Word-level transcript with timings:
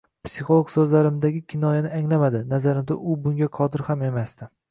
Psixolog 0.27 0.69
so’zlarimdagi 0.75 1.41
kinoyani 1.53 1.91
anglamadi. 1.99 2.41
Nazarimda, 2.55 2.99
u 3.13 3.19
bunga 3.27 3.51
qodir 3.61 3.87
ham 3.91 4.05
emasdi. 4.11 4.53